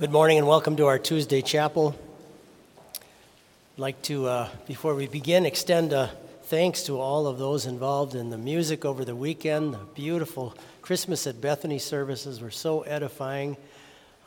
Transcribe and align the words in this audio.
Good 0.00 0.12
morning 0.12 0.38
and 0.38 0.46
welcome 0.46 0.76
to 0.76 0.86
our 0.86 0.98
Tuesday 0.98 1.42
chapel. 1.42 1.94
I'd 2.94 3.02
like 3.76 4.00
to, 4.04 4.28
uh, 4.28 4.48
before 4.66 4.94
we 4.94 5.06
begin, 5.06 5.44
extend 5.44 5.92
uh, 5.92 6.08
thanks 6.44 6.84
to 6.84 6.98
all 6.98 7.26
of 7.26 7.36
those 7.36 7.66
involved 7.66 8.14
in 8.14 8.30
the 8.30 8.38
music 8.38 8.86
over 8.86 9.04
the 9.04 9.14
weekend. 9.14 9.74
The 9.74 9.84
beautiful 9.94 10.54
Christmas 10.80 11.26
at 11.26 11.42
Bethany 11.42 11.78
services 11.78 12.40
were 12.40 12.50
so 12.50 12.80
edifying. 12.80 13.58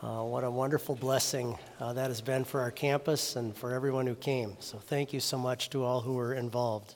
Uh, 0.03 0.21
what 0.21 0.43
a 0.43 0.51
wonderful 0.51 0.93
blessing 0.93 1.57
uh, 1.79 1.93
that 1.93 2.09
has 2.09 2.21
been 2.21 2.43
for 2.43 2.61
our 2.61 2.69
campus 2.69 3.35
and 3.35 3.57
for 3.57 3.73
everyone 3.73 4.05
who 4.05 4.13
came. 4.13 4.55
So, 4.59 4.77
thank 4.77 5.11
you 5.11 5.19
so 5.19 5.39
much 5.39 5.71
to 5.71 5.83
all 5.83 6.01
who 6.01 6.13
were 6.13 6.35
involved. 6.35 6.93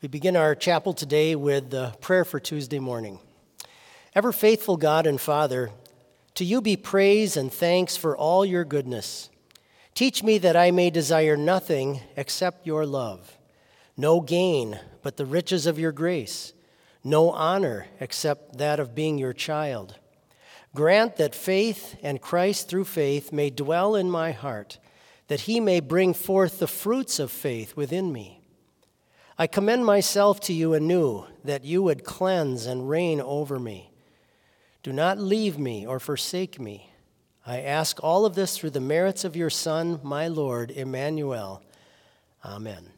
We 0.00 0.06
begin 0.06 0.36
our 0.36 0.54
chapel 0.54 0.94
today 0.94 1.34
with 1.34 1.70
the 1.70 1.92
prayer 2.00 2.24
for 2.24 2.38
Tuesday 2.38 2.78
morning. 2.78 3.18
Ever 4.14 4.30
faithful 4.30 4.76
God 4.76 5.08
and 5.08 5.20
Father, 5.20 5.72
to 6.34 6.44
you 6.44 6.60
be 6.60 6.76
praise 6.76 7.36
and 7.36 7.52
thanks 7.52 7.96
for 7.96 8.16
all 8.16 8.44
your 8.44 8.64
goodness. 8.64 9.30
Teach 9.94 10.22
me 10.24 10.38
that 10.38 10.56
I 10.56 10.72
may 10.72 10.90
desire 10.90 11.36
nothing 11.36 12.00
except 12.16 12.66
your 12.66 12.84
love, 12.84 13.38
no 13.96 14.20
gain 14.20 14.80
but 15.02 15.16
the 15.16 15.26
riches 15.26 15.66
of 15.66 15.78
your 15.78 15.92
grace, 15.92 16.52
no 17.04 17.30
honor 17.30 17.86
except 18.00 18.58
that 18.58 18.80
of 18.80 18.94
being 18.94 19.18
your 19.18 19.32
child. 19.32 19.94
Grant 20.74 21.16
that 21.16 21.36
faith 21.36 21.96
and 22.02 22.20
Christ 22.20 22.68
through 22.68 22.86
faith 22.86 23.32
may 23.32 23.50
dwell 23.50 23.94
in 23.94 24.10
my 24.10 24.32
heart, 24.32 24.78
that 25.28 25.42
he 25.42 25.60
may 25.60 25.78
bring 25.78 26.12
forth 26.12 26.58
the 26.58 26.66
fruits 26.66 27.20
of 27.20 27.30
faith 27.30 27.76
within 27.76 28.12
me. 28.12 28.40
I 29.38 29.46
commend 29.46 29.86
myself 29.86 30.40
to 30.40 30.52
you 30.52 30.74
anew, 30.74 31.26
that 31.44 31.64
you 31.64 31.82
would 31.84 32.02
cleanse 32.02 32.66
and 32.66 32.88
reign 32.88 33.20
over 33.20 33.60
me. 33.60 33.93
Do 34.84 34.92
not 34.92 35.18
leave 35.18 35.58
me 35.58 35.86
or 35.86 35.98
forsake 35.98 36.60
me. 36.60 36.90
I 37.46 37.62
ask 37.62 38.04
all 38.04 38.26
of 38.26 38.34
this 38.34 38.56
through 38.56 38.70
the 38.70 38.80
merits 38.80 39.24
of 39.24 39.34
your 39.34 39.48
Son, 39.48 39.98
my 40.02 40.28
Lord, 40.28 40.70
Emmanuel. 40.70 41.62
Amen. 42.44 42.93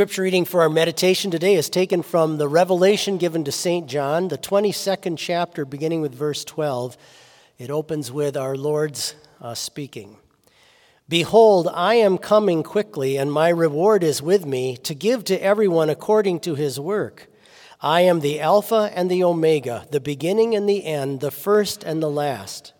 Scripture 0.00 0.22
reading 0.22 0.46
for 0.46 0.62
our 0.62 0.70
meditation 0.70 1.30
today 1.30 1.56
is 1.56 1.68
taken 1.68 2.00
from 2.02 2.38
the 2.38 2.48
revelation 2.48 3.18
given 3.18 3.44
to 3.44 3.52
St. 3.52 3.86
John, 3.86 4.28
the 4.28 4.38
22nd 4.38 5.18
chapter, 5.18 5.66
beginning 5.66 6.00
with 6.00 6.14
verse 6.14 6.42
12. 6.42 6.96
It 7.58 7.68
opens 7.68 8.10
with 8.10 8.34
our 8.34 8.56
Lord's 8.56 9.14
uh, 9.42 9.52
speaking 9.52 10.16
Behold, 11.06 11.68
I 11.74 11.96
am 11.96 12.16
coming 12.16 12.62
quickly, 12.62 13.18
and 13.18 13.30
my 13.30 13.50
reward 13.50 14.02
is 14.02 14.22
with 14.22 14.46
me 14.46 14.78
to 14.78 14.94
give 14.94 15.22
to 15.24 15.36
everyone 15.36 15.90
according 15.90 16.40
to 16.40 16.54
his 16.54 16.80
work. 16.80 17.30
I 17.82 18.00
am 18.00 18.20
the 18.20 18.40
Alpha 18.40 18.90
and 18.94 19.10
the 19.10 19.22
Omega, 19.22 19.86
the 19.90 20.00
beginning 20.00 20.54
and 20.54 20.66
the 20.66 20.86
end, 20.86 21.20
the 21.20 21.30
first 21.30 21.84
and 21.84 22.02
the 22.02 22.08
last. 22.08 22.72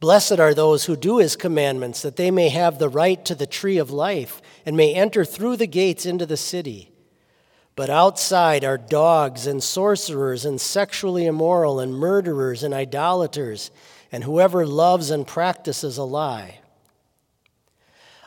Blessed 0.00 0.38
are 0.38 0.54
those 0.54 0.84
who 0.84 0.96
do 0.96 1.18
his 1.18 1.36
commandments, 1.36 2.02
that 2.02 2.16
they 2.16 2.30
may 2.30 2.48
have 2.50 2.78
the 2.78 2.88
right 2.88 3.24
to 3.24 3.34
the 3.34 3.46
tree 3.46 3.78
of 3.78 3.90
life 3.90 4.42
and 4.66 4.76
may 4.76 4.94
enter 4.94 5.24
through 5.24 5.56
the 5.56 5.66
gates 5.66 6.04
into 6.04 6.26
the 6.26 6.36
city. 6.36 6.90
But 7.76 7.90
outside 7.90 8.64
are 8.64 8.78
dogs 8.78 9.46
and 9.46 9.62
sorcerers 9.62 10.44
and 10.44 10.60
sexually 10.60 11.26
immoral 11.26 11.80
and 11.80 11.94
murderers 11.94 12.62
and 12.62 12.72
idolaters 12.72 13.70
and 14.12 14.22
whoever 14.22 14.66
loves 14.66 15.10
and 15.10 15.26
practices 15.26 15.98
a 15.98 16.04
lie. 16.04 16.60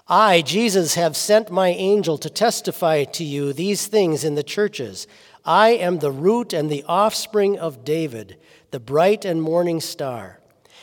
I, 0.09 0.41
Jesus, 0.41 0.95
have 0.95 1.17
sent 1.17 1.51
my 1.51 1.69
angel 1.69 2.17
to 2.19 2.29
testify 2.29 3.03
to 3.05 3.23
you 3.23 3.51
these 3.51 3.87
things 3.87 4.23
in 4.23 4.35
the 4.35 4.43
churches. 4.43 5.05
I 5.43 5.69
am 5.71 5.99
the 5.99 6.11
root 6.11 6.53
and 6.53 6.69
the 6.69 6.83
offspring 6.87 7.57
of 7.57 7.83
David, 7.83 8.37
the 8.71 8.79
bright 8.79 9.25
and 9.25 9.41
morning 9.41 9.81
star. 9.81 10.36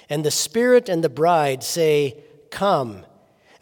And 0.08 0.24
the 0.24 0.30
Spirit 0.30 0.88
and 0.88 1.02
the 1.02 1.08
bride 1.08 1.62
say, 1.62 2.22
Come. 2.50 3.04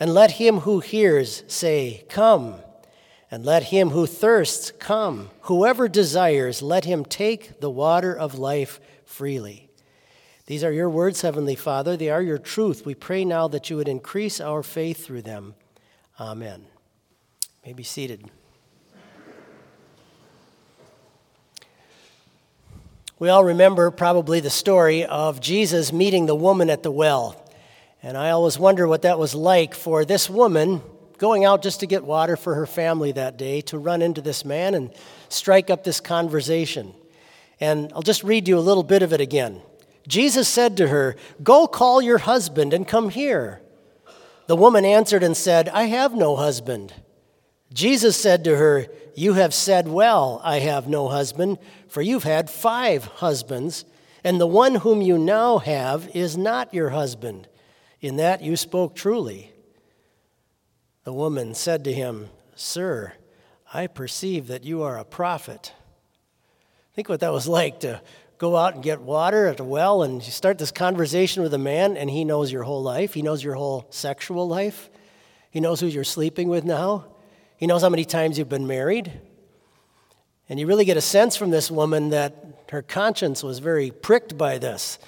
And 0.00 0.12
let 0.12 0.32
him 0.32 0.60
who 0.60 0.80
hears 0.80 1.44
say, 1.46 2.04
Come. 2.08 2.56
And 3.30 3.46
let 3.46 3.64
him 3.64 3.90
who 3.90 4.06
thirsts 4.06 4.72
come. 4.78 5.30
Whoever 5.42 5.88
desires, 5.88 6.60
let 6.60 6.84
him 6.84 7.04
take 7.04 7.60
the 7.60 7.70
water 7.70 8.14
of 8.14 8.38
life 8.38 8.78
freely. 9.06 9.70
These 10.46 10.64
are 10.64 10.72
your 10.72 10.90
words, 10.90 11.22
Heavenly 11.22 11.54
Father. 11.54 11.96
They 11.96 12.10
are 12.10 12.20
your 12.20 12.38
truth. 12.38 12.84
We 12.84 12.94
pray 12.94 13.24
now 13.24 13.48
that 13.48 13.70
you 13.70 13.76
would 13.76 13.88
increase 13.88 14.40
our 14.40 14.62
faith 14.62 15.04
through 15.04 15.22
them. 15.22 15.54
Amen. 16.20 16.66
You 17.64 17.70
may 17.70 17.72
be 17.72 17.84
seated. 17.84 18.28
We 23.22 23.28
all 23.28 23.44
remember 23.44 23.92
probably 23.92 24.40
the 24.40 24.50
story 24.50 25.04
of 25.04 25.40
Jesus 25.40 25.92
meeting 25.92 26.26
the 26.26 26.34
woman 26.34 26.68
at 26.68 26.82
the 26.82 26.90
well. 26.90 27.40
And 28.02 28.16
I 28.16 28.30
always 28.30 28.58
wonder 28.58 28.88
what 28.88 29.02
that 29.02 29.16
was 29.16 29.32
like 29.32 29.76
for 29.76 30.04
this 30.04 30.28
woman 30.28 30.82
going 31.18 31.44
out 31.44 31.62
just 31.62 31.78
to 31.78 31.86
get 31.86 32.02
water 32.02 32.36
for 32.36 32.56
her 32.56 32.66
family 32.66 33.12
that 33.12 33.36
day 33.36 33.60
to 33.60 33.78
run 33.78 34.02
into 34.02 34.22
this 34.22 34.44
man 34.44 34.74
and 34.74 34.92
strike 35.28 35.70
up 35.70 35.84
this 35.84 36.00
conversation. 36.00 36.94
And 37.60 37.92
I'll 37.94 38.02
just 38.02 38.24
read 38.24 38.48
you 38.48 38.58
a 38.58 38.66
little 38.68 38.82
bit 38.82 39.04
of 39.04 39.12
it 39.12 39.20
again. 39.20 39.62
Jesus 40.08 40.48
said 40.48 40.76
to 40.78 40.88
her, 40.88 41.14
Go 41.44 41.68
call 41.68 42.02
your 42.02 42.18
husband 42.18 42.74
and 42.74 42.88
come 42.88 43.08
here. 43.08 43.60
The 44.48 44.56
woman 44.56 44.84
answered 44.84 45.22
and 45.22 45.36
said, 45.36 45.68
I 45.68 45.84
have 45.84 46.12
no 46.12 46.34
husband. 46.34 46.92
Jesus 47.72 48.16
said 48.16 48.42
to 48.44 48.56
her, 48.56 48.88
You 49.14 49.34
have 49.34 49.54
said 49.54 49.86
well, 49.86 50.40
I 50.42 50.58
have 50.58 50.88
no 50.88 51.08
husband, 51.08 51.58
for 51.92 52.00
you've 52.00 52.24
had 52.24 52.48
five 52.48 53.04
husbands, 53.04 53.84
and 54.24 54.40
the 54.40 54.46
one 54.46 54.76
whom 54.76 55.02
you 55.02 55.18
now 55.18 55.58
have 55.58 56.08
is 56.14 56.38
not 56.38 56.72
your 56.72 56.88
husband. 56.88 57.46
In 58.00 58.16
that 58.16 58.40
you 58.40 58.56
spoke 58.56 58.94
truly. 58.94 59.52
The 61.04 61.12
woman 61.12 61.52
said 61.52 61.84
to 61.84 61.92
him, 61.92 62.30
Sir, 62.54 63.12
I 63.74 63.88
perceive 63.88 64.46
that 64.46 64.64
you 64.64 64.82
are 64.82 64.96
a 64.96 65.04
prophet. 65.04 65.74
Think 66.94 67.10
what 67.10 67.20
that 67.20 67.30
was 67.30 67.46
like 67.46 67.80
to 67.80 68.00
go 68.38 68.56
out 68.56 68.72
and 68.72 68.82
get 68.82 69.02
water 69.02 69.46
at 69.48 69.60
a 69.60 69.64
well 69.64 70.02
and 70.02 70.24
you 70.24 70.32
start 70.32 70.56
this 70.56 70.72
conversation 70.72 71.42
with 71.42 71.52
a 71.52 71.58
man 71.58 71.98
and 71.98 72.08
he 72.08 72.24
knows 72.24 72.50
your 72.50 72.62
whole 72.62 72.82
life. 72.82 73.12
He 73.12 73.20
knows 73.20 73.44
your 73.44 73.54
whole 73.54 73.86
sexual 73.90 74.48
life. 74.48 74.88
He 75.50 75.60
knows 75.60 75.80
who 75.80 75.88
you're 75.88 76.04
sleeping 76.04 76.48
with 76.48 76.64
now. 76.64 77.04
He 77.58 77.66
knows 77.66 77.82
how 77.82 77.90
many 77.90 78.06
times 78.06 78.38
you've 78.38 78.48
been 78.48 78.66
married. 78.66 79.12
And 80.52 80.60
you 80.60 80.66
really 80.66 80.84
get 80.84 80.98
a 80.98 81.00
sense 81.00 81.34
from 81.34 81.48
this 81.48 81.70
woman 81.70 82.10
that 82.10 82.36
her 82.68 82.82
conscience 82.82 83.42
was 83.42 83.58
very 83.58 83.90
pricked 83.90 84.36
by 84.36 84.58
this 84.58 84.98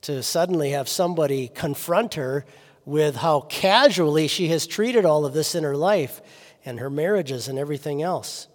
to 0.00 0.22
suddenly 0.22 0.70
have 0.70 0.88
somebody 0.88 1.48
confront 1.48 2.14
her 2.14 2.46
with 2.86 3.16
how 3.16 3.42
casually 3.42 4.28
she 4.28 4.48
has 4.48 4.66
treated 4.66 5.04
all 5.04 5.26
of 5.26 5.34
this 5.34 5.54
in 5.54 5.62
her 5.62 5.76
life 5.76 6.22
and 6.64 6.80
her 6.80 6.88
marriages 6.88 7.48
and 7.48 7.58
everything 7.58 8.00
else. 8.00 8.48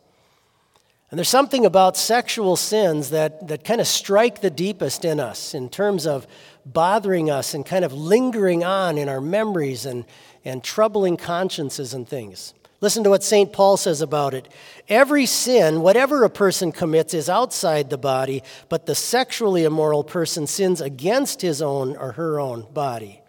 And 1.11 1.19
there's 1.19 1.29
something 1.29 1.67
about 1.67 1.95
sexual 1.95 2.55
sins 2.55 3.11
that, 3.11 3.47
that 3.49 3.63
kind 3.63 3.79
of 3.79 3.85
strike 3.85 4.41
the 4.41 4.49
deepest 4.49 5.05
in 5.05 5.19
us 5.19 5.53
in 5.53 5.69
terms 5.69 6.07
of 6.07 6.25
bothering 6.65 7.29
us 7.29 7.53
and 7.53 7.63
kind 7.63 7.85
of 7.85 7.93
lingering 7.93 8.63
on 8.63 8.97
in 8.97 9.07
our 9.07 9.21
memories 9.21 9.85
and, 9.85 10.03
and 10.43 10.63
troubling 10.63 11.15
consciences 11.15 11.93
and 11.93 12.09
things. 12.09 12.55
Listen 12.81 13.03
to 13.03 13.09
what 13.09 13.23
St. 13.23 13.51
Paul 13.51 13.75
says 13.75 14.01
about 14.01 14.33
it. 14.33 14.47
Every 14.87 15.25
sin, 15.25 15.81
whatever 15.81 16.23
a 16.23 16.29
person 16.29 16.71
commits, 16.71 17.13
is 17.13 17.29
outside 17.29 17.89
the 17.89 17.97
body, 17.97 18.41
but 18.69 18.85
the 18.85 18.95
sexually 18.95 19.65
immoral 19.65 20.03
person 20.03 20.47
sins 20.47 20.79
against 20.79 21.41
his 21.41 21.61
own 21.61 21.97
or 21.97 22.13
her 22.13 22.39
own 22.39 22.65
body. 22.73 23.21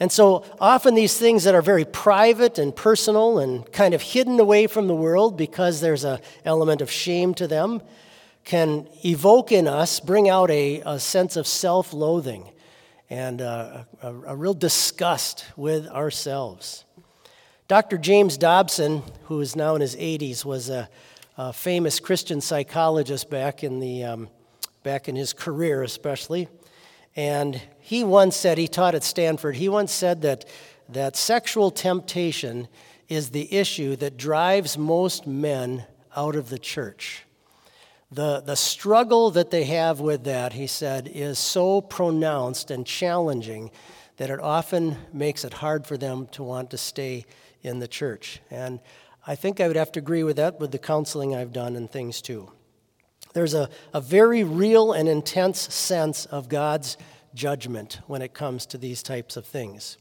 And 0.00 0.12
so 0.12 0.44
often 0.60 0.94
these 0.94 1.18
things 1.18 1.44
that 1.44 1.54
are 1.54 1.62
very 1.62 1.84
private 1.84 2.58
and 2.58 2.74
personal 2.74 3.38
and 3.38 3.70
kind 3.72 3.94
of 3.94 4.02
hidden 4.02 4.38
away 4.40 4.66
from 4.66 4.88
the 4.88 4.94
world 4.94 5.36
because 5.36 5.80
there's 5.80 6.04
an 6.04 6.20
element 6.44 6.80
of 6.80 6.90
shame 6.90 7.34
to 7.34 7.46
them 7.46 7.82
can 8.46 8.86
evoke 9.04 9.52
in 9.52 9.66
us, 9.66 10.00
bring 10.00 10.30
out 10.30 10.50
a, 10.50 10.80
a 10.86 10.98
sense 10.98 11.36
of 11.36 11.46
self 11.46 11.92
loathing 11.92 12.48
and 13.10 13.42
uh, 13.42 13.84
a, 14.02 14.14
a, 14.14 14.36
real 14.36 14.54
disgust 14.54 15.44
with 15.56 15.86
ourselves. 15.88 16.85
Dr. 17.68 17.98
James 17.98 18.36
Dobson, 18.36 19.02
who 19.24 19.40
is 19.40 19.56
now 19.56 19.74
in 19.74 19.80
his 19.80 19.96
80s, 19.96 20.44
was 20.44 20.68
a, 20.68 20.88
a 21.36 21.52
famous 21.52 21.98
Christian 21.98 22.40
psychologist 22.40 23.28
back 23.28 23.64
in, 23.64 23.80
the, 23.80 24.04
um, 24.04 24.28
back 24.84 25.08
in 25.08 25.16
his 25.16 25.32
career, 25.32 25.82
especially. 25.82 26.46
And 27.16 27.60
he 27.80 28.04
once 28.04 28.36
said, 28.36 28.56
he 28.56 28.68
taught 28.68 28.94
at 28.94 29.02
Stanford, 29.02 29.56
he 29.56 29.68
once 29.68 29.90
said 29.90 30.22
that, 30.22 30.44
that 30.88 31.16
sexual 31.16 31.72
temptation 31.72 32.68
is 33.08 33.30
the 33.30 33.52
issue 33.52 33.96
that 33.96 34.16
drives 34.16 34.78
most 34.78 35.26
men 35.26 35.86
out 36.14 36.36
of 36.36 36.50
the 36.50 36.60
church. 36.60 37.24
The, 38.12 38.42
the 38.42 38.54
struggle 38.54 39.32
that 39.32 39.50
they 39.50 39.64
have 39.64 39.98
with 39.98 40.22
that, 40.22 40.52
he 40.52 40.68
said, 40.68 41.10
is 41.12 41.40
so 41.40 41.80
pronounced 41.80 42.70
and 42.70 42.86
challenging 42.86 43.72
that 44.18 44.30
it 44.30 44.38
often 44.38 44.96
makes 45.12 45.44
it 45.44 45.54
hard 45.54 45.84
for 45.84 45.96
them 45.96 46.28
to 46.28 46.44
want 46.44 46.70
to 46.70 46.78
stay 46.78 47.26
in 47.66 47.78
the 47.78 47.88
church. 47.88 48.40
And 48.50 48.80
I 49.26 49.34
think 49.34 49.60
I 49.60 49.66
would 49.66 49.76
have 49.76 49.92
to 49.92 50.00
agree 50.00 50.22
with 50.22 50.36
that 50.36 50.60
with 50.60 50.72
the 50.72 50.78
counseling 50.78 51.34
I've 51.34 51.52
done 51.52 51.76
and 51.76 51.90
things 51.90 52.22
too. 52.22 52.50
There's 53.32 53.54
a, 53.54 53.68
a 53.92 54.00
very 54.00 54.44
real 54.44 54.92
and 54.92 55.08
intense 55.08 55.60
sense 55.74 56.26
of 56.26 56.48
God's 56.48 56.96
judgment 57.34 58.00
when 58.06 58.22
it 58.22 58.32
comes 58.32 58.64
to 58.66 58.78
these 58.78 59.02
types 59.02 59.36
of 59.36 59.44
things. 59.44 59.98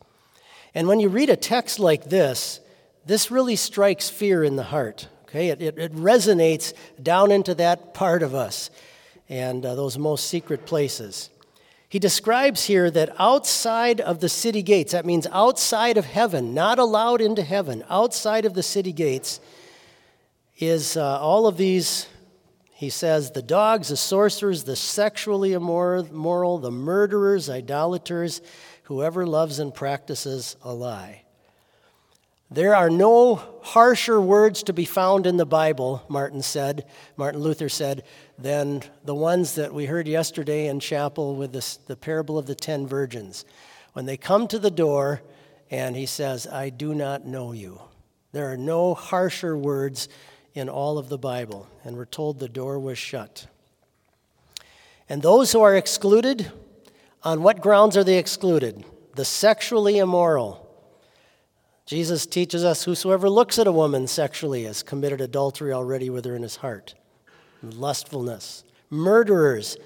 And 0.74 0.88
when 0.88 1.00
you 1.00 1.10
read 1.10 1.30
a 1.30 1.36
text 1.36 1.80
like 1.80 2.06
this, 2.06 2.60
this 3.06 3.32
really 3.32 3.56
strikes 3.56 4.10
fear 4.10 4.44
in 4.44 4.56
the 4.56 4.64
heart. 4.64 5.08
Okay, 5.24 5.50
it, 5.50 5.62
it, 5.62 5.78
it 5.78 5.94
resonates 5.94 6.74
down 7.02 7.32
into 7.32 7.56
that 7.56 7.94
part 7.94 8.24
of 8.24 8.34
us 8.34 8.70
and 9.28 9.66
uh, 9.66 9.76
those 9.76 9.98
most 9.98 10.28
secret 10.28 10.66
places. 10.66 11.30
He 11.96 12.00
describes 12.00 12.66
here 12.66 12.92
that 12.92 13.16
outside 13.18 14.02
of 14.02 14.20
the 14.20 14.28
city 14.28 14.62
gates, 14.62 14.92
that 14.92 15.06
means 15.06 15.28
outside 15.32 15.96
of 15.96 16.04
heaven, 16.04 16.54
not 16.54 16.78
allowed 16.78 17.22
into 17.22 17.42
heaven, 17.42 17.86
outside 17.90 18.44
of 18.44 18.54
the 18.54 18.64
city 18.64 18.92
gates, 18.92 19.40
is 20.58 20.98
uh, 20.98 21.22
all 21.22 21.48
of 21.48 21.56
these 21.56 22.08
he 22.74 22.90
says, 22.90 23.32
The 23.32 23.42
dogs, 23.42 23.88
the 23.88 23.96
sorcerers, 23.96 24.66
the 24.66 24.76
sexually 24.76 25.54
immoral, 25.54 26.58
the 26.58 26.70
murderers, 26.70 27.50
idolaters, 27.50 28.42
whoever 28.84 29.26
loves 29.26 29.60
and 29.60 29.74
practices 29.74 30.58
a 30.64 30.74
lie. 30.74 31.24
There 32.52 32.76
are 32.76 32.90
no 32.90 33.36
harsher 33.64 34.20
words 34.20 34.64
to 34.64 34.74
be 34.74 34.84
found 34.84 35.26
in 35.26 35.38
the 35.38 35.46
Bible, 35.46 36.04
Martin 36.10 36.42
said, 36.42 36.86
Martin 37.16 37.40
Luther 37.40 37.70
said, 37.70 38.04
than 38.38 38.84
the 39.04 39.16
ones 39.16 39.56
that 39.56 39.74
we 39.74 39.86
heard 39.86 40.08
yesterday 40.08 40.68
in 40.68 40.80
chapel 40.80 41.36
with 41.36 41.54
this, 41.54 41.78
the 41.78 41.96
parable 41.96 42.38
of 42.38 42.46
the 42.46 42.56
ten 42.56 42.86
virgins. 42.86 43.46
When 43.94 44.06
they 44.06 44.18
come 44.18 44.48
to 44.50 44.60
the 44.60 44.72
door 44.72 45.22
and 45.72 45.96
he 45.96 46.06
says, 46.06 46.46
I 46.48 46.70
do 46.70 46.94
not 46.94 47.26
know 47.26 47.54
you. 47.54 47.82
There 48.34 48.52
are 48.52 48.58
no 48.58 48.94
harsher 48.94 49.58
words 49.58 50.10
in 50.54 50.68
all 50.68 50.98
of 50.98 51.10
the 51.10 51.18
Bible, 51.18 51.68
and 51.84 51.96
we're 51.96 52.06
told 52.06 52.40
the 52.40 52.50
door 52.50 52.80
was 52.80 52.98
shut. 52.98 53.48
And 55.08 55.22
those 55.22 55.52
who 55.52 55.62
are 55.62 55.76
excluded, 55.76 56.52
on 57.24 57.42
what 57.44 57.62
grounds 57.62 57.96
are 57.96 58.04
they 58.04 58.18
excluded? 58.18 58.84
The 59.16 59.26
sexually 59.26 59.98
immoral. 59.98 60.62
Jesus 61.86 62.26
teaches 62.26 62.64
us 62.64 62.84
whosoever 62.84 63.30
looks 63.30 63.60
at 63.60 63.68
a 63.68 63.72
woman 63.72 64.08
sexually 64.08 64.64
has 64.64 64.84
committed 64.84 65.22
adultery 65.22 65.72
already 65.72 66.10
with 66.10 66.26
her 66.26 66.36
in 66.36 66.42
his 66.42 66.58
heart. 66.58 66.96
Lustfulness. 67.74 68.64
Murderers. 68.90 69.78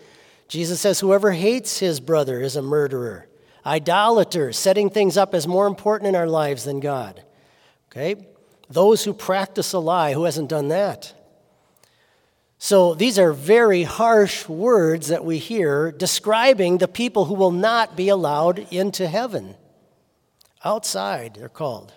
Jesus 0.48 0.79
says 0.81 1.00
whoever 1.00 1.31
hates 1.31 1.79
his 1.79 2.00
brother 2.00 2.41
is 2.41 2.55
a 2.55 2.62
murderer. 2.62 3.27
Idolaters, 3.65 4.57
setting 4.57 4.89
things 4.89 5.17
up 5.17 5.33
as 5.33 5.48
more 5.48 5.67
important 5.67 6.07
in 6.07 6.15
our 6.15 6.27
lives 6.27 6.63
than 6.63 6.79
God. 6.79 7.24
Okay? 7.91 8.27
Those 8.69 9.03
who 9.03 9.13
practice 9.13 9.74
a 9.74 9.79
lie, 9.79 10.13
who 10.13 10.24
hasn't 10.24 10.50
done 10.50 10.69
that? 10.69 11.13
So 12.57 12.93
these 12.93 13.17
are 13.17 13.31
very 13.31 13.83
harsh 13.83 14.48
words 14.50 15.07
that 15.07 15.24
we 15.24 15.38
hear 15.38 15.91
describing 15.91 16.77
the 16.77 16.89
people 16.89 17.25
who 17.25 17.33
will 17.33 17.51
not 17.51 17.95
be 17.95 18.09
allowed 18.09 18.59
into 18.71 19.07
heaven. 19.07 19.55
Outside, 20.65 21.36
they're 21.36 21.48
called. 21.48 21.93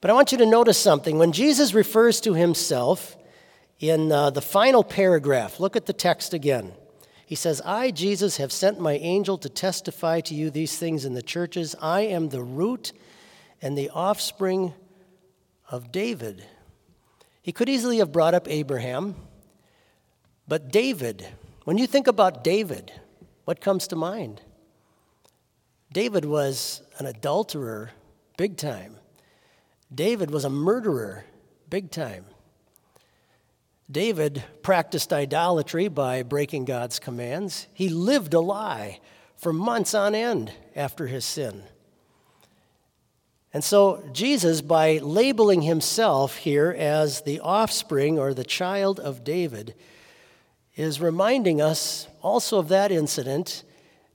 But 0.00 0.10
I 0.10 0.14
want 0.14 0.32
you 0.32 0.38
to 0.38 0.46
notice 0.46 0.78
something. 0.78 1.18
When 1.18 1.32
Jesus 1.32 1.74
refers 1.74 2.20
to 2.20 2.34
himself 2.34 3.16
in 3.80 4.12
uh, 4.12 4.30
the 4.30 4.40
final 4.42 4.84
paragraph, 4.84 5.60
look 5.60 5.76
at 5.76 5.86
the 5.86 5.92
text 5.92 6.32
again. 6.32 6.72
He 7.26 7.34
says, 7.34 7.60
I, 7.64 7.90
Jesus, 7.90 8.36
have 8.36 8.52
sent 8.52 8.78
my 8.78 8.92
angel 8.92 9.38
to 9.38 9.48
testify 9.48 10.20
to 10.20 10.34
you 10.34 10.50
these 10.50 10.78
things 10.78 11.04
in 11.04 11.14
the 11.14 11.22
churches. 11.22 11.74
I 11.80 12.02
am 12.02 12.28
the 12.28 12.42
root 12.42 12.92
and 13.62 13.76
the 13.76 13.90
offspring 13.90 14.74
of 15.70 15.90
David. 15.90 16.44
He 17.42 17.52
could 17.52 17.68
easily 17.68 17.98
have 17.98 18.12
brought 18.12 18.34
up 18.34 18.46
Abraham, 18.48 19.16
but 20.46 20.70
David, 20.70 21.26
when 21.64 21.78
you 21.78 21.86
think 21.86 22.06
about 22.06 22.44
David, 22.44 22.92
what 23.44 23.60
comes 23.60 23.88
to 23.88 23.96
mind? 23.96 24.42
David 25.92 26.24
was 26.24 26.82
an 26.98 27.06
adulterer, 27.06 27.90
big 28.36 28.56
time. 28.56 28.96
David 29.94 30.30
was 30.30 30.44
a 30.44 30.50
murderer, 30.50 31.24
big 31.70 31.90
time. 31.90 32.26
David 33.90 34.42
practiced 34.62 35.12
idolatry 35.12 35.88
by 35.88 36.22
breaking 36.22 36.64
God's 36.64 36.98
commands. 36.98 37.66
He 37.74 37.88
lived 37.88 38.34
a 38.34 38.40
lie 38.40 39.00
for 39.36 39.52
months 39.52 39.94
on 39.94 40.14
end 40.14 40.52
after 40.74 41.06
his 41.06 41.24
sin. 41.24 41.64
And 43.52 43.62
so, 43.62 44.02
Jesus, 44.12 44.62
by 44.62 44.98
labeling 44.98 45.62
himself 45.62 46.36
here 46.38 46.74
as 46.76 47.20
the 47.20 47.40
offspring 47.40 48.18
or 48.18 48.34
the 48.34 48.42
child 48.42 48.98
of 48.98 49.22
David, 49.22 49.74
is 50.74 51.00
reminding 51.00 51.60
us 51.60 52.08
also 52.20 52.58
of 52.58 52.68
that 52.68 52.90
incident 52.90 53.62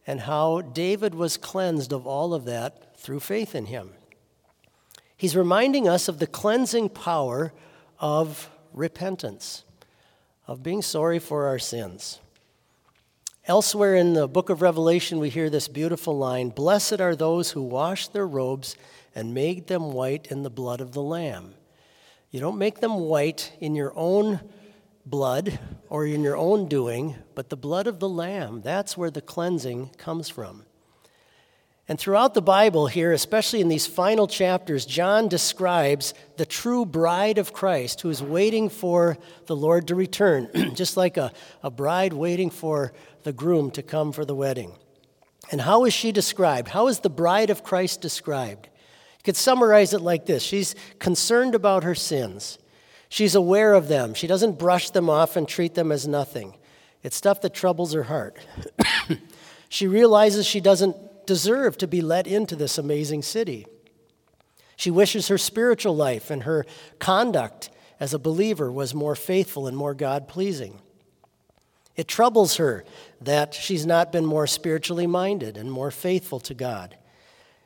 and 0.06 0.22
how 0.22 0.62
David 0.62 1.16
was 1.16 1.38
cleansed 1.38 1.94
of 1.94 2.06
all 2.06 2.34
of 2.34 2.46
that 2.46 3.00
through 3.00 3.22
faith 3.22 3.56
in 3.56 3.68
him. 3.68 3.92
He's 5.16 5.38
reminding 5.38 5.88
us 5.88 6.08
of 6.08 6.20
the 6.20 6.28
cleansing 6.28 6.90
power 6.90 7.54
of 8.00 8.50
repentance, 8.74 9.64
of 10.48 10.64
being 10.64 10.82
sorry 10.82 11.20
for 11.20 11.48
our 11.48 11.60
sins. 11.60 12.20
Elsewhere 13.46 13.96
in 13.96 14.14
the 14.14 14.28
book 14.28 14.50
of 14.50 14.62
Revelation, 14.62 15.20
we 15.20 15.30
hear 15.30 15.50
this 15.50 15.68
beautiful 15.68 16.18
line 16.18 16.50
Blessed 16.50 17.02
are 17.02 17.16
those 17.16 17.52
who 17.52 17.64
wash 17.64 18.08
their 18.08 18.28
robes 18.28 18.76
and 19.16 19.34
made 19.34 19.68
them 19.68 19.92
white 19.94 20.28
in 20.28 20.44
the 20.44 20.50
blood 20.50 20.82
of 20.82 20.92
the 20.92 21.02
Lamb. 21.02 21.56
You 22.30 22.40
don't 22.40 22.60
make 22.60 22.80
them 22.80 23.00
white 23.00 23.52
in 23.60 23.74
your 23.74 23.92
own 23.96 24.40
blood 25.06 25.60
or 25.90 26.06
in 26.06 26.22
your 26.22 26.38
own 26.38 26.68
doing, 26.68 27.16
but 27.34 27.50
the 27.50 27.58
blood 27.58 27.88
of 27.88 28.00
the 28.00 28.10
Lamb. 28.10 28.62
That's 28.62 28.96
where 28.96 29.10
the 29.10 29.22
cleansing 29.22 29.92
comes 29.98 30.30
from. 30.30 30.64
And 31.90 32.00
throughout 32.00 32.36
the 32.36 32.42
Bible, 32.42 32.86
here, 32.86 33.12
especially 33.12 33.62
in 33.62 33.68
these 33.68 33.88
final 33.88 34.28
chapters, 34.28 34.86
John 34.86 35.28
describes 35.28 36.14
the 36.38 36.46
true 36.46 36.86
bride 36.86 37.40
of 37.40 37.52
Christ 37.52 38.02
who 38.02 38.12
is 38.12 38.22
waiting 38.22 38.70
for 38.70 39.18
the 39.48 39.56
Lord 39.56 39.88
to 39.88 39.96
return, 39.96 40.50
just 40.76 40.98
like 40.98 41.18
a, 41.18 41.34
a 41.64 41.72
bride 41.72 42.14
waiting 42.14 42.52
for 42.52 42.94
the 43.24 43.34
groom 43.34 43.72
to 43.72 43.82
come 43.82 44.12
for 44.12 44.24
the 44.24 44.36
wedding. 44.36 44.74
And 45.52 45.62
how 45.62 45.86
is 45.86 45.94
she 45.96 46.12
described? 46.12 46.68
How 46.68 46.90
is 46.90 47.00
the 47.00 47.10
bride 47.10 47.50
of 47.50 47.64
Christ 47.64 48.02
described? 48.02 48.68
You 48.68 49.24
could 49.24 49.36
summarize 49.36 49.92
it 49.92 50.02
like 50.02 50.28
this 50.28 50.44
She's 50.44 50.76
concerned 51.00 51.56
about 51.56 51.84
her 51.84 51.96
sins. 51.96 52.60
She's 53.12 53.34
aware 53.34 53.74
of 53.74 53.88
them. 53.88 54.14
She 54.14 54.28
doesn't 54.28 54.60
brush 54.60 54.92
them 54.92 55.10
off 55.10 55.36
and 55.36 55.48
treat 55.48 55.74
them 55.74 55.92
as 55.92 56.08
nothing. 56.08 56.56
It's 57.02 57.16
stuff 57.16 57.42
that 57.42 57.56
troubles 57.56 57.94
her 57.94 58.04
heart. 58.04 58.38
she 59.70 59.88
realizes 59.88 60.46
she 60.46 60.60
doesn't 60.60 60.96
deserve 61.30 61.78
to 61.78 61.88
be 61.88 62.02
let 62.02 62.26
into 62.26 62.56
this 62.56 62.80
amazing 62.80 63.22
city. 63.22 63.68
She 64.76 64.90
wishes 64.90 65.28
her 65.28 65.38
spiritual 65.38 65.96
life 65.96 66.32
and 66.32 66.42
her 66.42 66.66
conduct 66.98 67.70
as 68.00 68.16
a 68.16 68.20
believer 68.20 68.72
was 68.72 68.96
more 68.96 69.14
faithful 69.14 69.68
and 69.68 69.78
more 69.78 69.94
God 69.94 70.28
pleasing. 70.28 70.82
It 71.96 72.08
troubles 72.08 72.56
her 72.56 72.84
that 73.22 73.54
she's 73.54 73.86
not 73.86 74.12
been 74.12 74.26
more 74.26 74.48
spiritually 74.48 75.06
minded 75.06 75.56
and 75.56 75.72
more 75.72 75.92
faithful 75.92 76.40
to 76.40 76.56
God. 76.56 76.98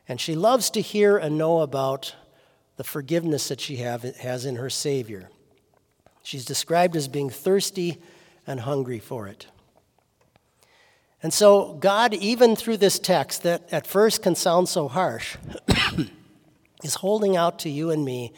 And 0.09 0.19
she 0.19 0.35
loves 0.35 0.69
to 0.71 0.81
hear 0.81 1.17
and 1.17 1.37
know 1.37 1.61
about 1.61 2.15
the 2.75 2.83
forgiveness 2.83 3.47
that 3.47 3.61
she 3.61 3.77
have, 3.77 4.03
has 4.17 4.43
in 4.43 4.57
her 4.57 4.69
Savior. 4.69 5.29
She's 6.21 6.43
described 6.43 6.97
as 6.97 7.07
being 7.07 7.29
thirsty 7.29 8.01
and 8.45 8.59
hungry 8.59 8.99
for 8.99 9.29
it. 9.29 9.47
And 11.23 11.33
so, 11.33 11.75
God, 11.75 12.13
even 12.13 12.55
through 12.55 12.77
this 12.77 12.99
text 12.99 13.43
that 13.43 13.63
at 13.71 13.87
first 13.87 14.21
can 14.21 14.35
sound 14.35 14.67
so 14.67 14.89
harsh, 14.89 15.37
is 16.83 16.95
holding 16.95 17.37
out 17.37 17.59
to 17.59 17.69
you 17.69 17.89
and 17.89 18.03
me 18.03 18.33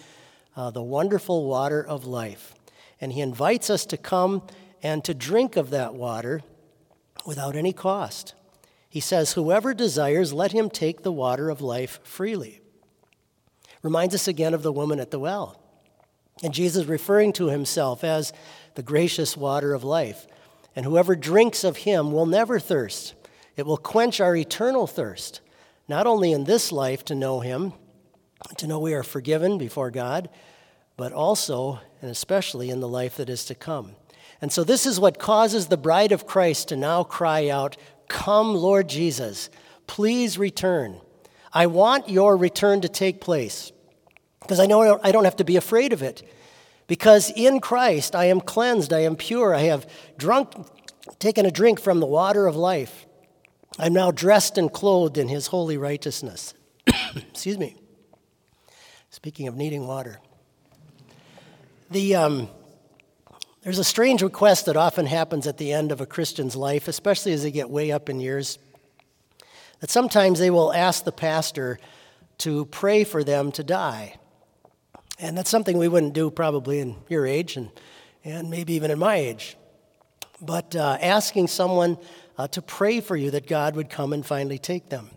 uh, 0.55 0.69
the 0.69 0.83
wonderful 0.83 1.45
water 1.45 1.85
of 1.85 2.05
life. 2.05 2.53
And 3.01 3.11
He 3.11 3.21
invites 3.21 3.71
us 3.71 3.85
to 3.87 3.97
come 3.97 4.43
and 4.83 5.03
to 5.03 5.15
drink 5.15 5.57
of 5.57 5.71
that 5.71 5.95
water 5.95 6.41
without 7.25 7.55
any 7.55 7.73
cost. 7.73 8.35
He 8.87 8.99
says, 8.99 9.33
Whoever 9.33 9.73
desires, 9.73 10.31
let 10.31 10.51
him 10.51 10.69
take 10.69 11.01
the 11.01 11.11
water 11.11 11.49
of 11.49 11.59
life 11.59 11.99
freely. 12.03 12.61
Reminds 13.81 14.15
us 14.15 14.27
again 14.27 14.53
of 14.53 14.63
the 14.63 14.71
woman 14.71 14.99
at 14.99 15.11
the 15.11 15.19
well. 15.19 15.59
And 16.43 16.53
Jesus 16.53 16.85
referring 16.85 17.33
to 17.33 17.47
himself 17.47 18.03
as 18.03 18.31
the 18.75 18.83
gracious 18.83 19.35
water 19.35 19.73
of 19.73 19.83
life. 19.83 20.27
And 20.75 20.85
whoever 20.85 21.15
drinks 21.15 21.63
of 21.63 21.77
him 21.77 22.11
will 22.11 22.25
never 22.25 22.59
thirst. 22.59 23.13
It 23.55 23.65
will 23.65 23.77
quench 23.77 24.19
our 24.19 24.35
eternal 24.35 24.87
thirst, 24.87 25.41
not 25.87 26.05
only 26.05 26.31
in 26.31 26.43
this 26.43 26.71
life 26.71 27.05
to 27.05 27.15
know 27.15 27.39
him, 27.39 27.73
to 28.57 28.67
know 28.67 28.79
we 28.79 28.93
are 28.93 29.03
forgiven 29.03 29.57
before 29.57 29.89
God, 29.89 30.29
but 30.97 31.13
also 31.13 31.79
and 32.01 32.11
especially 32.11 32.69
in 32.69 32.81
the 32.81 32.87
life 32.87 33.17
that 33.17 33.29
is 33.29 33.45
to 33.45 33.55
come. 33.55 33.95
And 34.41 34.51
so, 34.51 34.63
this 34.63 34.85
is 34.85 34.99
what 34.99 35.17
causes 35.17 35.67
the 35.67 35.77
bride 35.77 36.11
of 36.11 36.27
Christ 36.27 36.67
to 36.69 36.75
now 36.75 37.03
cry 37.03 37.49
out, 37.49 37.77
Come, 38.07 38.53
Lord 38.53 38.89
Jesus, 38.89 39.49
please 39.87 40.37
return. 40.37 40.99
I 41.53 41.67
want 41.67 42.09
your 42.09 42.35
return 42.35 42.81
to 42.81 42.89
take 42.89 43.21
place 43.21 43.71
because 44.41 44.59
I 44.59 44.65
know 44.65 44.99
I 45.01 45.11
don't 45.11 45.23
have 45.23 45.37
to 45.37 45.43
be 45.43 45.55
afraid 45.55 45.93
of 45.93 46.03
it. 46.03 46.21
Because 46.87 47.31
in 47.35 47.59
Christ 47.59 48.15
I 48.15 48.25
am 48.25 48.41
cleansed, 48.41 48.93
I 48.93 48.99
am 48.99 49.15
pure, 49.15 49.55
I 49.55 49.61
have 49.61 49.89
drunk, 50.17 50.53
taken 51.19 51.45
a 51.45 51.51
drink 51.51 51.79
from 51.79 51.99
the 51.99 52.05
water 52.05 52.47
of 52.47 52.55
life. 52.55 53.05
I'm 53.77 53.93
now 53.93 54.11
dressed 54.11 54.57
and 54.57 54.71
clothed 54.71 55.17
in 55.17 55.27
his 55.27 55.47
holy 55.47 55.77
righteousness. 55.77 56.53
Excuse 57.15 57.57
me. 57.57 57.75
Speaking 59.09 59.47
of 59.47 59.55
needing 59.55 59.87
water, 59.87 60.19
the, 61.89 62.15
um, 62.15 62.49
there's 63.63 63.79
a 63.79 63.83
strange 63.83 64.21
request 64.21 64.65
that 64.67 64.77
often 64.77 65.05
happens 65.05 65.47
at 65.47 65.57
the 65.57 65.71
end 65.71 65.91
of 65.91 66.01
a 66.01 66.05
Christian's 66.05 66.55
life, 66.55 66.87
especially 66.87 67.33
as 67.33 67.43
they 67.43 67.51
get 67.51 67.69
way 67.69 67.91
up 67.91 68.09
in 68.09 68.19
years, 68.19 68.59
that 69.79 69.89
sometimes 69.89 70.39
they 70.39 70.49
will 70.49 70.73
ask 70.73 71.03
the 71.03 71.11
pastor 71.11 71.79
to 72.39 72.65
pray 72.65 73.03
for 73.03 73.23
them 73.23 73.51
to 73.53 73.63
die. 73.63 74.15
And 75.19 75.37
that's 75.37 75.49
something 75.49 75.77
we 75.77 75.87
wouldn't 75.87 76.13
do 76.13 76.29
probably 76.29 76.79
in 76.79 76.95
your 77.07 77.25
age 77.25 77.55
and, 77.55 77.69
and 78.23 78.49
maybe 78.49 78.73
even 78.73 78.91
in 78.91 78.99
my 78.99 79.15
age. 79.15 79.57
But 80.41 80.75
uh, 80.75 80.97
asking 81.01 81.47
someone 81.47 81.97
uh, 82.37 82.47
to 82.49 82.61
pray 82.61 82.99
for 82.99 83.15
you 83.15 83.31
that 83.31 83.47
God 83.47 83.75
would 83.75 83.89
come 83.89 84.11
and 84.13 84.25
finally 84.25 84.57
take 84.57 84.89
them. 84.89 85.09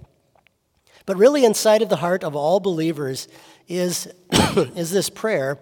But 1.07 1.17
really, 1.17 1.45
inside 1.45 1.83
of 1.83 1.89
the 1.89 1.97
heart 1.97 2.23
of 2.23 2.37
all 2.37 2.61
believers 2.61 3.29
is, 3.67 4.09
is 4.77 4.91
this 4.91 5.11
prayer 5.11 5.59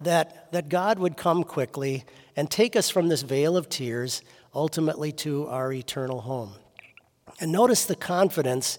that, 0.00 0.52
that 0.52 0.68
God 0.68 0.98
would 0.98 1.16
come 1.16 1.42
quickly 1.42 2.04
and 2.36 2.50
take 2.50 2.76
us 2.76 2.90
from 2.90 3.08
this 3.08 3.22
vale 3.22 3.56
of 3.56 3.68
tears 3.68 4.22
ultimately 4.54 5.12
to 5.12 5.46
our 5.48 5.72
eternal 5.72 6.20
home. 6.20 6.54
And 7.40 7.50
notice 7.50 7.84
the 7.86 7.96
confidence 7.96 8.78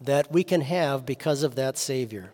that 0.00 0.32
we 0.32 0.42
can 0.44 0.62
have 0.62 1.06
because 1.06 1.42
of 1.42 1.54
that 1.56 1.78
Savior. 1.78 2.32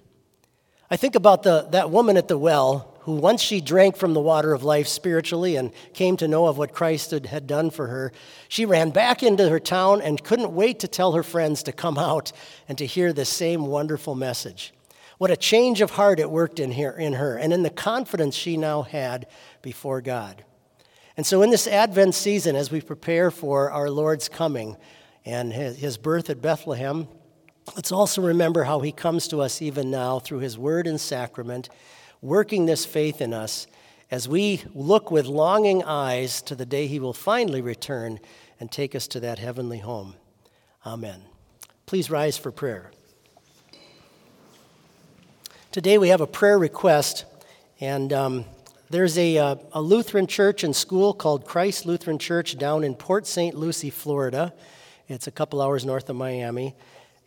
I 0.90 0.96
think 0.96 1.14
about 1.14 1.42
the, 1.42 1.66
that 1.72 1.90
woman 1.90 2.16
at 2.16 2.28
the 2.28 2.38
well 2.38 2.94
who, 3.00 3.14
once 3.14 3.40
she 3.40 3.60
drank 3.60 3.96
from 3.96 4.14
the 4.14 4.20
water 4.20 4.52
of 4.52 4.64
life 4.64 4.86
spiritually 4.88 5.56
and 5.56 5.72
came 5.94 6.16
to 6.16 6.28
know 6.28 6.46
of 6.46 6.58
what 6.58 6.72
Christ 6.72 7.12
had, 7.12 7.26
had 7.26 7.46
done 7.46 7.70
for 7.70 7.86
her, 7.86 8.12
she 8.48 8.64
ran 8.64 8.90
back 8.90 9.22
into 9.22 9.48
her 9.48 9.60
town 9.60 10.00
and 10.00 10.22
couldn't 10.22 10.52
wait 10.52 10.80
to 10.80 10.88
tell 10.88 11.12
her 11.12 11.22
friends 11.22 11.62
to 11.64 11.72
come 11.72 11.98
out 11.98 12.32
and 12.68 12.76
to 12.78 12.86
hear 12.86 13.12
the 13.12 13.24
same 13.24 13.66
wonderful 13.66 14.14
message. 14.14 14.72
What 15.18 15.30
a 15.30 15.36
change 15.36 15.80
of 15.80 15.92
heart 15.92 16.20
it 16.20 16.30
worked 16.30 16.60
in, 16.60 16.72
here, 16.72 16.90
in 16.90 17.14
her 17.14 17.36
and 17.36 17.52
in 17.52 17.62
the 17.62 17.70
confidence 17.70 18.34
she 18.34 18.56
now 18.56 18.82
had 18.82 19.26
before 19.62 20.00
God. 20.00 20.44
And 21.16 21.24
so, 21.24 21.42
in 21.42 21.50
this 21.50 21.66
Advent 21.66 22.14
season, 22.14 22.56
as 22.56 22.70
we 22.70 22.82
prepare 22.82 23.30
for 23.30 23.70
our 23.70 23.88
Lord's 23.88 24.28
coming 24.28 24.76
and 25.24 25.52
his 25.52 25.96
birth 25.96 26.28
at 26.28 26.42
Bethlehem, 26.42 27.08
let's 27.74 27.90
also 27.90 28.22
remember 28.22 28.64
how 28.64 28.80
he 28.80 28.92
comes 28.92 29.26
to 29.28 29.40
us 29.40 29.60
even 29.60 29.90
now 29.90 30.18
through 30.18 30.38
his 30.38 30.56
word 30.56 30.86
and 30.86 31.00
sacrament, 31.00 31.68
working 32.20 32.66
this 32.66 32.84
faith 32.84 33.20
in 33.20 33.34
us 33.34 33.66
as 34.10 34.28
we 34.28 34.62
look 34.74 35.10
with 35.10 35.26
longing 35.26 35.82
eyes 35.82 36.40
to 36.42 36.54
the 36.54 36.66
day 36.66 36.86
he 36.86 37.00
will 37.00 37.12
finally 37.12 37.60
return 37.60 38.20
and 38.60 38.70
take 38.70 38.94
us 38.94 39.08
to 39.08 39.20
that 39.20 39.38
heavenly 39.38 39.78
home. 39.78 40.14
Amen. 40.84 41.22
Please 41.86 42.10
rise 42.10 42.38
for 42.38 42.52
prayer. 42.52 42.92
Today 45.72 45.98
we 45.98 46.08
have 46.08 46.20
a 46.20 46.26
prayer 46.26 46.58
request, 46.58 47.24
and 47.80 48.12
um, 48.12 48.44
there's 48.88 49.18
a, 49.18 49.36
uh, 49.36 49.56
a 49.72 49.82
Lutheran 49.82 50.26
church 50.26 50.64
and 50.64 50.74
school 50.74 51.12
called 51.12 51.44
Christ 51.44 51.84
Lutheran 51.84 52.18
Church 52.18 52.56
down 52.56 52.84
in 52.84 52.94
Port 52.94 53.26
St. 53.26 53.54
Lucie, 53.54 53.90
Florida. 53.90 54.54
It's 55.08 55.26
a 55.26 55.30
couple 55.30 55.60
hours 55.60 55.84
north 55.84 56.08
of 56.08 56.16
Miami. 56.16 56.74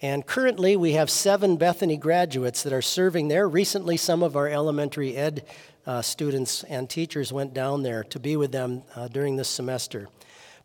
And 0.02 0.26
currently, 0.26 0.78
we 0.78 0.94
have 0.94 1.10
seven 1.10 1.58
Bethany 1.58 1.98
graduates 1.98 2.64
that 2.64 2.72
are 2.72 2.82
serving 2.82 3.28
there. 3.28 3.50
Recently, 3.50 3.98
some 3.98 4.24
of 4.24 4.38
our 4.38 4.48
elementary 4.48 5.18
ed 5.18 5.44
uh, 5.86 6.02
students 6.02 6.64
and 6.64 6.90
teachers 6.90 7.34
went 7.34 7.54
down 7.54 7.84
there 7.84 8.06
to 8.06 8.20
be 8.20 8.38
with 8.38 8.54
them 8.54 8.84
uh, 8.96 9.10
during 9.10 9.36
this 9.36 9.50
semester. 9.50 10.08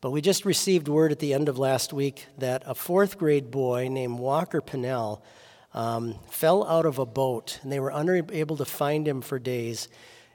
But 0.01 0.13
we 0.13 0.21
just 0.21 0.45
received 0.45 0.87
word 0.87 1.11
at 1.11 1.19
the 1.19 1.35
end 1.35 1.49
of 1.49 1.59
last 1.59 1.93
week 1.93 2.27
that 2.39 2.63
a 2.65 2.77
fourth 2.77 3.19
grade 3.19 3.51
boy 3.51 3.89
named 3.89 4.21
Walker 4.21 4.61
Pinnell 4.61 5.21
um, 5.73 6.15
fell 6.31 6.65
out 6.69 6.87
of 6.87 7.01
a 7.01 7.07
boat, 7.07 7.59
and 7.63 7.73
they 7.73 7.81
were 7.81 7.91
unable 7.93 8.57
to 8.57 8.65
find 8.65 9.09
him 9.09 9.21
for 9.21 9.41
days 9.41 9.89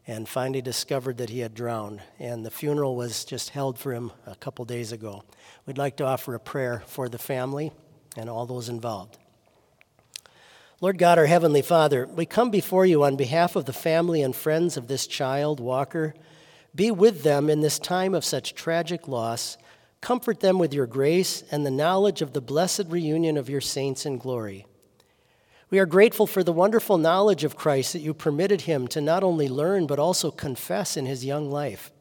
and 0.08 0.28
finally 0.28 0.62
discovered 0.62 1.20
that 1.20 1.30
he 1.30 1.40
had 1.40 1.54
drowned. 1.54 2.02
And 2.18 2.46
the 2.46 2.52
funeral 2.52 2.98
was 2.98 3.24
just 3.24 3.52
held 3.52 3.80
for 3.80 3.94
him 3.94 4.12
a 4.26 4.36
couple 4.36 4.66
days 4.66 4.92
ago. 4.92 5.24
We'd 5.66 5.78
like 5.78 5.96
to 5.98 6.06
offer 6.06 6.36
a 6.36 6.40
prayer 6.40 6.84
for 6.86 7.08
the 7.08 7.20
family 7.20 7.72
and 8.18 8.30
all 8.30 8.46
those 8.46 8.70
involved. 8.70 9.18
Lord 10.82 10.98
God, 10.98 11.18
our 11.18 11.26
Heavenly 11.26 11.62
Father, 11.62 12.08
we 12.08 12.26
come 12.26 12.52
before 12.52 12.86
you 12.86 13.04
on 13.04 13.18
behalf 13.18 13.58
of 13.58 13.66
the 13.66 13.74
family 13.74 14.22
and 14.22 14.34
friends 14.34 14.78
of 14.78 14.88
this 14.88 15.08
child, 15.08 15.60
Walker. 15.60 16.14
Be 16.74 16.90
with 16.90 17.24
them 17.24 17.50
in 17.50 17.60
this 17.60 17.80
time 17.80 18.14
of 18.14 18.24
such 18.24 18.56
tragic 18.56 19.08
loss. 19.08 19.58
Comfort 20.00 20.40
them 20.40 20.58
with 20.58 20.74
your 20.74 20.88
grace 20.88 21.44
and 21.52 21.66
the 21.66 21.72
knowledge 21.72 22.22
of 22.22 22.32
the 22.32 22.40
blessed 22.40 22.86
reunion 22.88 23.36
of 23.36 23.50
your 23.50 23.60
saints 23.60 24.06
in 24.06 24.18
glory. 24.18 24.66
We 25.70 25.80
are 25.80 25.86
grateful 25.86 26.26
for 26.26 26.44
the 26.44 26.54
wonderful 26.54 26.98
knowledge 26.98 27.44
of 27.44 27.56
Christ 27.58 27.94
that 27.94 28.00
you 28.00 28.14
permitted 28.14 28.62
him 28.62 28.88
to 28.88 29.02
not 29.02 29.24
only 29.24 29.50
learn 29.50 29.86
but 29.86 30.00
also 30.00 30.32
confess 30.32 30.96
in 30.96 31.06
his 31.06 31.26
young 31.26 31.52
life. 31.52 31.92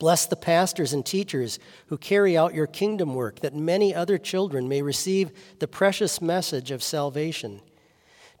Bless 0.00 0.24
the 0.24 0.34
pastors 0.34 0.94
and 0.94 1.04
teachers 1.04 1.58
who 1.88 1.98
carry 1.98 2.36
out 2.36 2.54
your 2.54 2.66
kingdom 2.66 3.14
work, 3.14 3.40
that 3.40 3.54
many 3.54 3.94
other 3.94 4.16
children 4.16 4.66
may 4.66 4.80
receive 4.80 5.30
the 5.58 5.68
precious 5.68 6.22
message 6.22 6.70
of 6.70 6.82
salvation. 6.82 7.60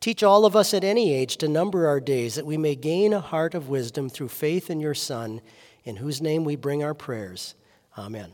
Teach 0.00 0.22
all 0.22 0.46
of 0.46 0.56
us 0.56 0.72
at 0.72 0.82
any 0.82 1.12
age 1.12 1.36
to 1.36 1.48
number 1.48 1.86
our 1.86 2.00
days, 2.00 2.34
that 2.36 2.46
we 2.46 2.56
may 2.56 2.74
gain 2.74 3.12
a 3.12 3.20
heart 3.20 3.54
of 3.54 3.68
wisdom 3.68 4.08
through 4.08 4.30
faith 4.30 4.70
in 4.70 4.80
your 4.80 4.94
Son, 4.94 5.42
in 5.84 5.96
whose 5.96 6.22
name 6.22 6.44
we 6.44 6.56
bring 6.56 6.82
our 6.82 6.94
prayers. 6.94 7.54
Amen. 7.98 8.32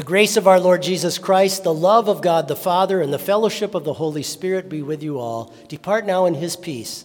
The 0.00 0.06
grace 0.06 0.38
of 0.38 0.48
our 0.48 0.58
Lord 0.58 0.80
Jesus 0.80 1.18
Christ, 1.18 1.62
the 1.62 1.74
love 1.74 2.08
of 2.08 2.22
God 2.22 2.48
the 2.48 2.56
Father, 2.56 3.02
and 3.02 3.12
the 3.12 3.18
fellowship 3.18 3.74
of 3.74 3.84
the 3.84 3.92
Holy 3.92 4.22
Spirit 4.22 4.70
be 4.70 4.80
with 4.80 5.02
you 5.02 5.18
all. 5.18 5.52
Depart 5.68 6.06
now 6.06 6.24
in 6.24 6.32
his 6.32 6.56
peace. 6.56 7.04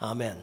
Amen. 0.00 0.36